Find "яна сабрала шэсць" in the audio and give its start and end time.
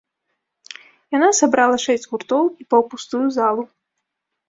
1.17-2.09